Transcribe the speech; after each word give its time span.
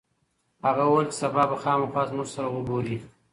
هغه 0.65 0.83
وویل 0.85 1.07
چې 1.11 1.17
سبا 1.21 1.43
به 1.49 1.57
خامخا 1.63 2.03
موږ 2.15 2.27
سره 2.35 2.47
وګوري. 2.51 2.97